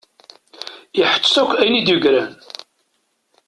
[1.01, 2.31] Iḥettet akk ayen i d-yeggran.